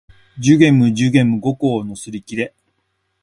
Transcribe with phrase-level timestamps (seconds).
[0.39, 2.55] 寿限無寿限無五劫のすりきれ